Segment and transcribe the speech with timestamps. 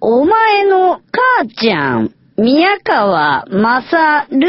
[0.00, 4.46] お前の母ちゃん、宮川まさる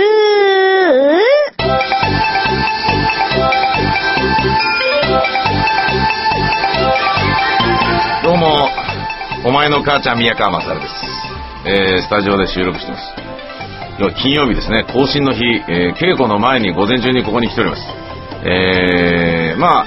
[8.24, 8.68] どうも、
[9.46, 10.94] お前の母ちゃん宮川勝です。
[11.66, 13.04] えー、スタジオで収録してます。
[14.00, 17.84] 今日金曜日ですね、更新の日、えー、稽古の前に午前中にここに来ております。
[18.44, 19.86] えー、まあ、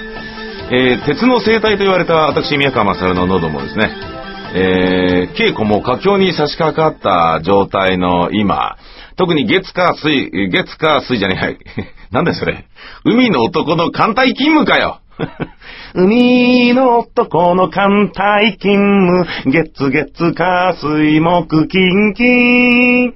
[0.73, 4.20] えー、鉄の生態と言われた私宮川勝の喉もですね、
[4.53, 8.77] えー、稽古も佳境に差し掛かった状態の今、
[9.17, 12.65] 特に月火水、月火水じゃねえ、 なんだそれ。
[13.05, 15.01] 海の男の艦隊勤務かよ
[15.95, 23.15] 海の男の艦隊勤務、月月火水木金金。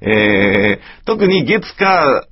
[0.00, 2.26] えー、特に月火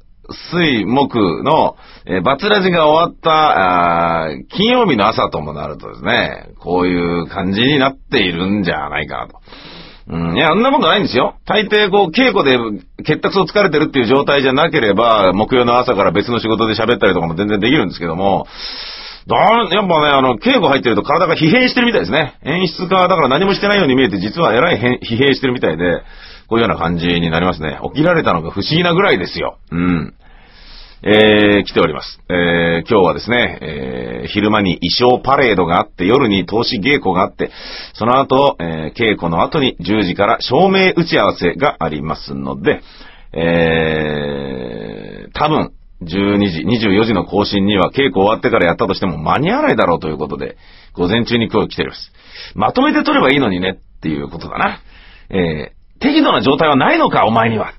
[0.52, 9.40] 水木の、えー、バツラジが終わった、あ金曜日の朝ともなるとですね、こういう感じになっているんじゃないかなと。
[10.06, 11.36] うん、いや、あんなことないんですよ。
[11.46, 12.58] 大抵こう、稽古で
[13.04, 18.46] 結託を疲れてるっていう状態じゃなければ、木曜の朝から別の仕事で喋ったりとかも全然できるんですけども、
[19.26, 19.36] だ
[19.74, 22.34] やっぱね、あの、稽古入ってると体が疲弊してるみたいですね。
[22.44, 26.02] 演出家だから何もしてないように見えて、実は偉い疲弊してるみたいで、
[26.48, 27.78] こういうような感じになりますね。
[27.94, 29.58] 起きられたのが不思議なぐらいですよ。
[29.70, 30.14] うん。
[31.06, 32.18] えー、来ております。
[32.30, 37.50] えー、今日はですね、えー、昼間に衣装パレードがあって、夜に投資稽古があって、
[37.92, 42.80] その後、えー、稽古の後に10時から照明打ち合わせがありますので、
[43.34, 50.56] えー、多分、12時、24時の更新には稽古終わってからやったとしても間に合わないだろうということで、
[50.94, 52.12] 午前中に今日来ております。
[52.54, 54.80] まとめて撮ればいいのにねっていうことだな。
[55.30, 57.74] えー、適度な状態はないのか、お前には。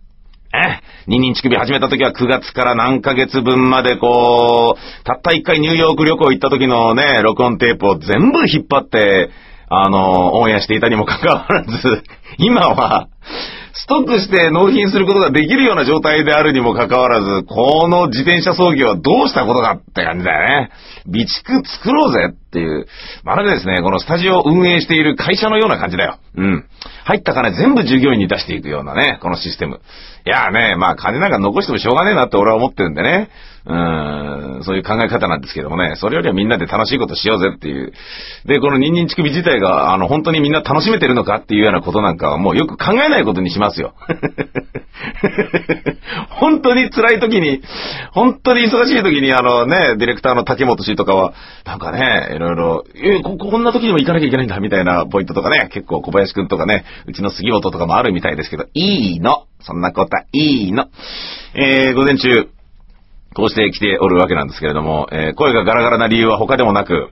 [0.54, 0.80] え？
[1.08, 9.30] 二人乳首始めた時は9月から何ヶ月分までこう、たった一回ニューヨーク旅行行った時のね、録音テープを全部引っ張って、
[9.68, 12.04] あの、オンエアしていたにもかかわらず、
[12.38, 13.08] 今は、
[13.74, 20.70] ストックして納品することができるような状態であるにもかかわらず、この自転車操業はどうしたことかって感じだよね。
[21.06, 22.88] 備蓄作ろうぜっていう。
[23.24, 26.18] まるでですね、このスタジオを運営している会社のような感じだよ。
[26.36, 26.66] うん。
[27.06, 29.80] 入った金全部従業員に出していくようなね、このシステム。
[30.26, 33.30] いやーね、まあ金なんか残してもしょうがねえなって俺は思ってるんでね。
[33.68, 37.94] うーん、そういう考え方なんですけどもね、それよりはみんなで楽しいことしようぜっていう。
[38.46, 43.94] で、このニンニン乳首自体が、あの、本当にみんな楽しめてるのかっていうようなことなんかはもうよく考えないことにしますよ。
[46.30, 47.62] 本当に辛い時に、
[48.12, 51.34] 本当に忙しい時にあのね、ディレクターの竹本氏とかは、
[51.66, 59.46] なんかね、いろいろ、え、こ、こんな時にも行かなきゃいけないんだみたいなポイントとかね、結構小林くんとかね、うちの杉本とかもあるみたいですけど、いいの。
[59.62, 60.88] そんなことはいいの。
[61.54, 62.50] えー、午前中、
[63.36, 67.10] こうして来ておるわけなんですけれども、えー声がガラガラな理由は他でもなく、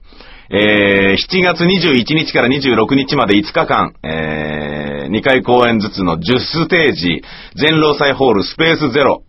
[0.49, 7.21] えー7月21日から26日まで5日間、えー2回公演ずつの10ステージ、
[7.55, 9.23] 全労祭ホールスペースゼロ、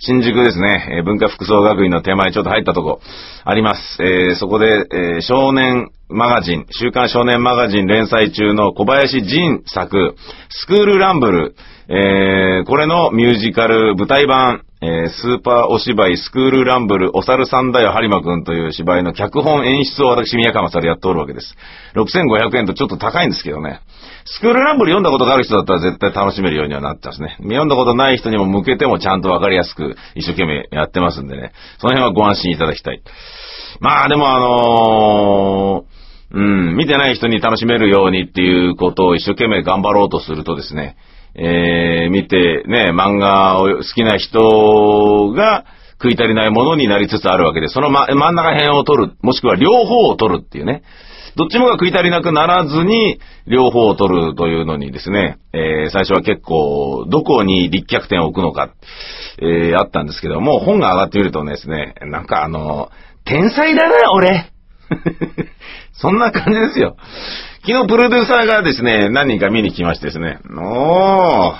[0.00, 3.00] 新宿ですね、え文化服装学院の手前ちょっと入ったとこ、
[3.44, 3.80] あります。
[4.00, 10.14] えーそこで、えー少年マガジン、週刊少年マガジン連載中の小林仁作、
[10.50, 11.56] スクールランブル、
[11.88, 21.54] えーこれのミュージカル舞台版、えースーパーお芝居スクールランブルお猿さんだよハリマくんという芝居の脚本演出を私宮川さんでやっておるわけです。
[21.96, 23.80] 6500円とちょっと高いんですけどね。
[24.24, 27.36] スクールランブル読んだことがある人だったら絶対楽しめるようにはなってますね。
[27.40, 31.52] 読んだことない人にも向けてもちゃんとわかりやすく一生懸命やってますんでね。
[31.78, 33.02] その辺はご安心いただきたい。
[33.80, 35.98] まあでもあのー
[36.30, 40.96] うん、見てない人に楽しめるようにっていうことを一生懸命頑張ろうとするとですね、
[41.34, 45.64] えー、見てね、漫画を好きな人が
[46.00, 50.82] 食い足りないものになりつつあるわけで、その、ま、真ん中辺を取る、もしくは両方を取るっていうね。
[51.36, 58.70] どっちもが食い足りなくならずに、両方を取るというのにですね、えー最初は結構、どこに立脚点を置くのか、
[59.40, 62.90] えーあったんですけども、本が上がってみるとですね、なんかあの、
[63.24, 64.50] 天才だな、俺
[66.00, 66.96] そんな感じですよ。
[67.66, 71.54] 昨日プロデューサーがですね、何人か見に来ましてですね、おー、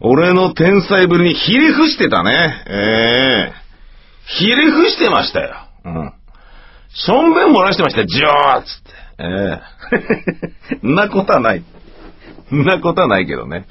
[0.00, 2.64] 俺の天才ぶりにひれ伏してたね。
[2.66, 3.60] ええ
[4.38, 5.56] ひれ伏してましたよ。
[5.84, 6.12] うん。
[6.94, 8.90] しょんべん漏らしてましたよ、ジョーっつって。
[9.18, 11.64] ええんなことはない。
[12.54, 13.66] んなことはないけどね。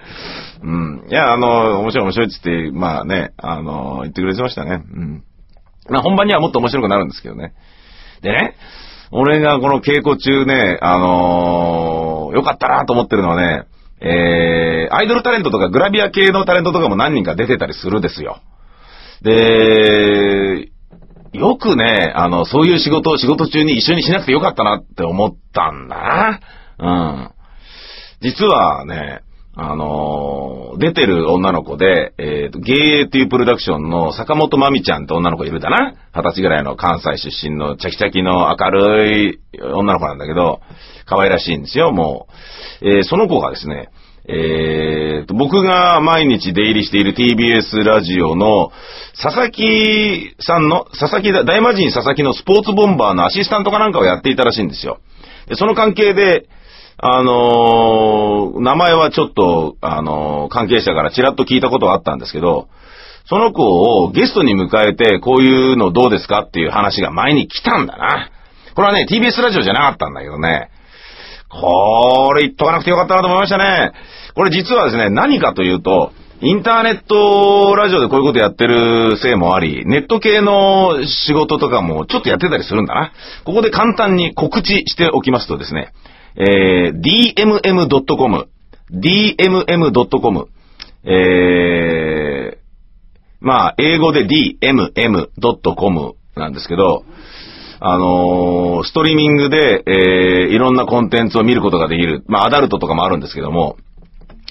[0.62, 1.06] うん。
[1.10, 4.84] いや、あの、面白い面白いっつって、まあね、あの、言ってくれてましたね。
[4.94, 5.24] うん。
[5.90, 7.54] まあ本番にはもっと面白くなるんですけどね。
[8.22, 8.56] でね、
[9.12, 13.66] 俺がこの稽古中ね、あのーよかったなと思ってるのはね、
[14.02, 18.40] えー、アイドルタレントとかグラビア系のタレントとかも何人か出てたりするですよ。
[19.22, 20.72] で、
[21.34, 26.40] よくね、あの、そういう仕事を仕事中に一緒にしなくてよかったなって思ったんだな。
[26.80, 26.88] う
[27.26, 27.32] ん。
[28.22, 29.22] 実はね、
[29.62, 40.62] あのー出てる女の子で、えっ、と、芸っていうプロダクションの坂本まみちゃんって女の子いるだな二十歳ぐらいの関西出身のチャキチャキの明るい女の子なんだけど、
[41.06, 42.28] 可愛らしいんですよ、も
[42.82, 42.88] う。
[42.88, 43.90] えーその子がですね、
[44.32, 48.72] えーと、僕が毎日出入りしている TBS ラジオの
[49.22, 55.00] 佐々木さんの、佐々木、大魔神佐々木のスポーツボンバーのアシスタントかなんかをやっていたらしいんですよ。
[55.48, 56.48] で、その関係で、
[57.02, 62.68] あのー名前はちょっと、あのー関係者からちらっと聞いたことがあったんですけど、
[63.26, 63.64] その子
[64.04, 68.32] をゲストに迎えて、こういうのどうですかっていう話が前に来たんだな。
[68.76, 70.72] これはね、TBS ラジオじゃなかったんだけどね。
[71.50, 73.94] これ言っとかなくてよかったなと思いましたね。
[74.36, 76.12] これ実はですね、何かというと、
[76.42, 83.12] インターネットラジオでこういうことやってるせいもあり、ネット系の仕事とかもちょっとやってたりするんだな。
[83.46, 85.92] ここで簡単に告知しておきますとですね、
[86.40, 87.02] えー、
[87.36, 88.48] dmm.com、
[88.92, 90.48] dmm.com、
[91.04, 92.58] えー、
[93.42, 97.04] まあ、英語で dmm.com なんですけど、
[97.82, 102.24] あのーストリーミングで、えー、いろんなコンテンツを見ることができる。
[102.28, 103.78] まあ、アダルトとかもあるんですけども、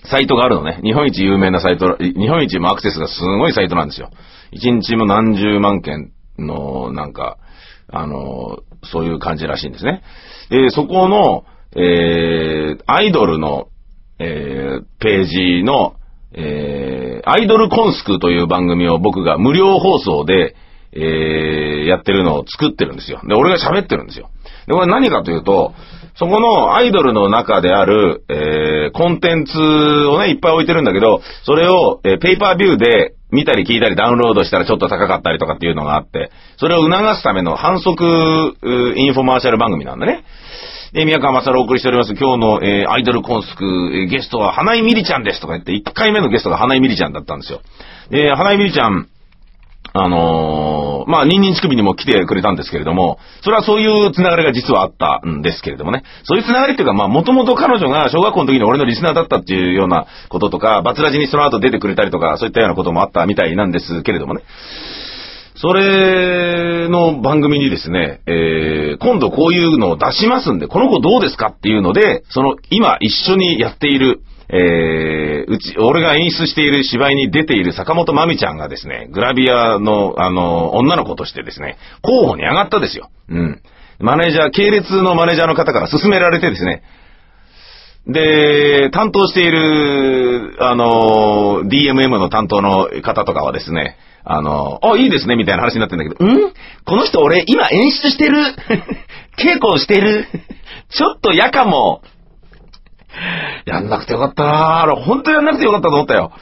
[0.05, 0.81] サイトがあるのね。
[0.83, 4.11] 日本一有名なサイト、日本一もアクセスがすごいサイトなんですよ。
[4.51, 7.39] 一日も何十万件の、なんか、
[7.91, 10.03] あのーそういう感じらしいんですね。
[10.51, 11.45] で、そこの、
[11.77, 13.69] えー、アイドルの、
[14.19, 15.97] えー、ページの、
[16.33, 20.55] えー、アイドルコンスクという番組を僕が無料放送で、
[20.93, 23.21] えー、やってるのを作ってるんですよ。
[23.27, 24.31] で、俺が喋ってるんですよ。
[24.67, 25.75] で、これ何かというと、
[26.15, 38.05] そこのアイドルの中である、えー、コンテンツをね、いっぱい置いてるんだけど、それを、えーペーパービューで見たり聞いたりダウンロードしたらちょっと高かったりとかっていうのがあって、それを促すための反則
[38.97, 40.25] インフォマーシャル番組なんだね。
[40.93, 42.15] で、宮川正郎お送りしております。
[42.15, 47.61] 今日の、えーアイドルコンスク、えーゲストは花井みりちゃんですとか言って、1回目のゲストが花井みりちゃんだったんですよ。
[48.11, 49.09] で、花井みりちゃん、
[49.93, 56.05] あのーまあ、ニンニン乳首にも来てくれたんですけれども、それはそういうつながりが実はあったんですけれどもね。
[56.25, 64.43] そういうつながりっていうか、まあ、もともと彼女が小学校の時に俺のリスナーだったっていうようなこととか、バツラジにその後出てくれたりとか、そういったようなこともあったみたいなんですけれどもね。
[65.61, 74.21] それの番組にですね、えー、今度こういうのを出しますんで、この子どうですかっていうので、その、今一緒にやっている、
[74.51, 83.11] えー、うち、俺が演出している芝居に出ている坂本まみちゃんがですね、グラビアの、あの、女の子としてですね、候補に上がったですよ。
[83.29, 83.63] うん。
[83.99, 86.85] マネージャー、系列のマネージャーの方から勧められてですね、
[88.07, 93.97] で、担当している、あの、DMM の担当の方とかはですね、
[94.31, 96.53] あの、あ、いいですね、みたいな話になってんだけど、ん？
[96.85, 98.37] この人俺、今演出してる？
[99.39, 100.27] 稽古をしてる？
[100.91, 102.03] ちょっと嫌かも。
[103.65, 104.95] やんなくてよかったなぁ。
[104.97, 106.33] 本当にやんなくてよかったと思ったよ。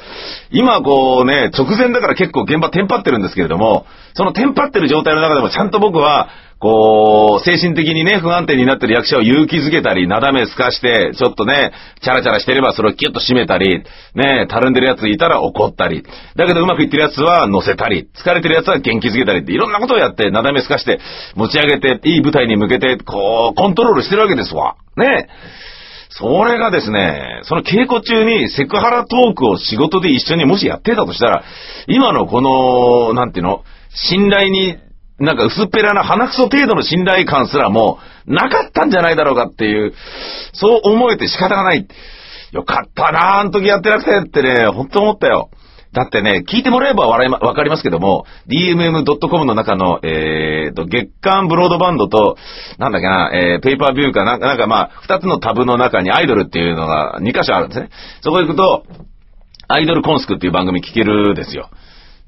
[0.51, 16.03] 今こうね、直前だから結構現場テンパってるんですけれども、そのテンパってる状態の中でもちゃんと僕は、こう、精神的にね、不安定になってる役者を勇気づけたり、なだめすかして、ちょっとね、チャラチャラしてればそれをキュッと締めたり、ね、たるんでるやついたら怒ったり、
[16.35, 20.99] だけどうまくいってるやつは乗せたり、疲れてるやつは元気づけたりって、いろんなことをやって、なだめすかして、
[21.35, 24.77] 持ち上げて、いい舞台に向けて、こう、コントロールしてるわけですわ。
[24.97, 25.29] ね。
[26.09, 31.45] それがですね、その稽古中にセクハラトークを仕事で一緒にもしやってたとしたら、
[31.89, 34.77] 今のこの、なんていうの、信頼に、
[35.19, 39.95] なんか薄っぺらな鼻くそ程度の信頼感すらもなかったんじゃないだろうかっていう、
[40.53, 41.87] そう思えて仕方がない。
[42.53, 45.51] よかったなあの時やってなくてってね、本当思ったよ。
[45.93, 52.37] だってね、聞いてもらえば笑いま、わかりますけども、dmm.com の中の、えーと、月間ブロードバンドと、
[52.79, 57.89] なんだっけな、えー、ペーパービューかなんか、なんかまあ、二つのタブの中にアイドルっていうのが2箇所あるんですね。
[58.21, 58.85] そこ行くと、
[59.69, 61.71] アイドルコンスクっていう番組聞けるですよ。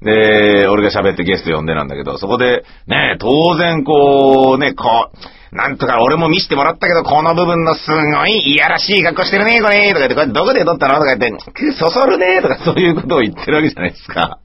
[0.01, 10.95] で、俺が喋ってゲスト呼んでなんだけど、そこで、ね、当然こう、ね、こう、なんとか俺も見せてもらったけど、この部分のすごいいやらしい格好してるね、これ、とか言って、これどこで撮ったの？
[10.95, 14.39] とか言って、くそそるね、とかそういうことを言ってるわけじゃないですか。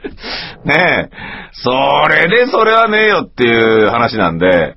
[0.64, 1.16] ねえ。
[1.52, 1.70] そ
[2.08, 4.76] れでそれはねえよっていう話なんで、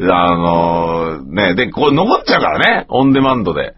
[0.00, 3.74] あの、ねで、これ残っちゃうからね、オンデマンドで。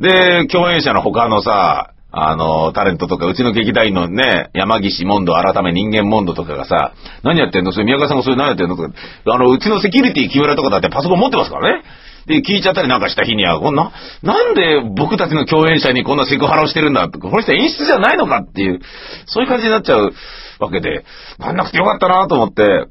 [0.00, 7.72] で、共演者の他のさ、あの、タレントとか、うちの劇団員のね、山岸モンド改め人間モンドとかがさ、何やってんの？
[7.72, 8.76] それ宮川さんがそれ何やってんの？
[8.76, 8.94] とか、
[9.26, 11.84] あの、うちのセキュリティ木村とかだってパソコン持ってますからね。
[12.26, 13.92] で、聞いちゃったりなんかした日には、こんな、
[14.22, 18.80] なんで僕たちの共演者にこんなセクハラをしてるんだって、この人演出じゃないのかっていう、
[19.26, 20.12] そういう感じになっちゃう
[20.58, 21.04] わけで、
[21.38, 22.86] なんなくてよかったなと思って、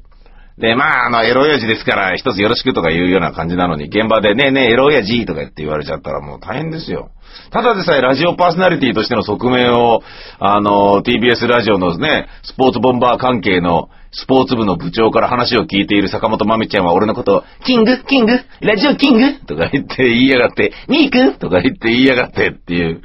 [0.58, 7.10] で、まあ、あの、エロ親父ですから、一つよろしくとか言うような感じなのに、現場でねえねえ、エロ親父とか言って言われちゃったらもう大変ですよ。
[7.50, 10.02] ただでさえラジオパーソナリティとしての側面を、
[10.38, 23.02] あの、TBS ラジオのね、スポーツボンバー関係のスポーツ部の部長から話を聞いている坂本まみちゃんは俺のことを、キングキングラジオキングとか言って言いやがって、ニークとか言って言いやがってっていう、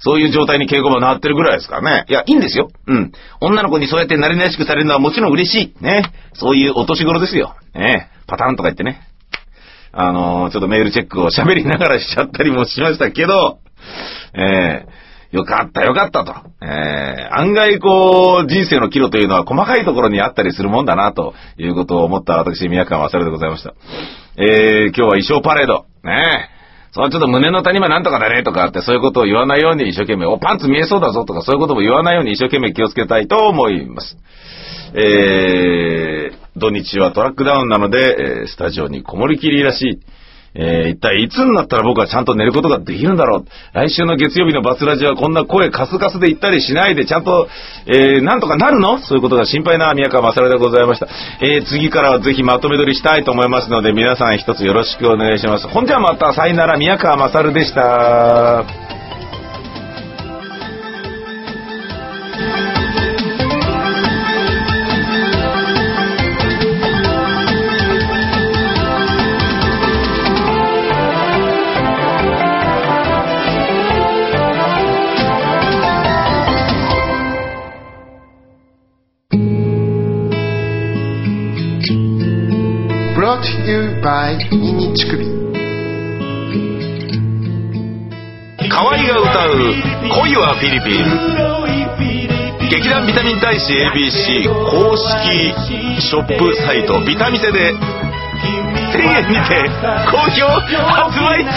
[0.00, 2.04] そういう状態に稽古場なってるぐらいですからね。
[2.08, 2.70] いや、いいんですよ。
[2.86, 3.12] うん。
[3.40, 5.84] 女の子にそうやってなりなしくされるのはもちろん嬉しい。
[5.84, 6.02] ね。
[6.34, 7.56] そういうお年頃ですよ。
[7.74, 8.10] ね。
[8.26, 9.00] パターンとか言ってね。
[9.92, 13.58] あのー、ちょっとメールチェックを喋りながらしちゃったりもしましたけど、
[14.34, 16.34] えー、よかったよかったと。
[16.62, 23.74] えー、案外こう、人生の岐路というのは細かいところにあったりするもんだな、ということを思った私、宮川勝でございました。
[24.36, 25.84] えー、今日は衣装パレード。
[26.02, 26.58] ねえ
[26.90, 34.16] そのちょっと胸の谷間なんとかだねとかってそういうことを言わないように一生懸命、お、パンツ見えそうだぞとかそういうことも言わないように一生懸命気をつけたいと思います。
[34.94, 40.00] えー、土日はトラックダウンなので、え、スタジオにこもりきりらしい。
[40.60, 43.44] えー、一体いつになったら僕はちゃんと寝ることができるんだろう？
[43.74, 47.48] 来週の月曜日のバスラジはこんな声カスカスで言ったりしないで、ちゃんと、
[47.86, 48.98] えー、なんとかなるの？
[48.98, 51.06] そういうことが心配な宮川勝でございました。
[51.40, 55.68] えー、次からはぜひまとめ撮りしたいと思いますので、皆さん一つよろしくお願いします。
[55.68, 58.87] ほんじゃまた、さいなら宮川勝でした。
[83.38, 85.24] Brought to you by ニンニン乳首
[88.68, 89.50] 河合が歌う
[90.22, 91.04] 「恋はフィリピン」
[92.68, 95.54] 劇団ビタミン大使 ABC 公式
[96.00, 99.70] ショップサイトビタミセで1000円にて
[100.10, 101.50] 好評発売中。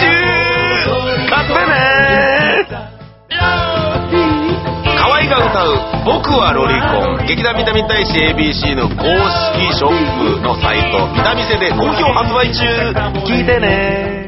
[1.30, 2.72] 買ってね
[5.32, 9.06] が歌う「僕はロリコン」劇団ビタミン大使 ABC の公
[9.56, 12.66] 式ショップのサイト「ビタミセ」で好評発売中。
[13.26, 14.21] 聞いてね。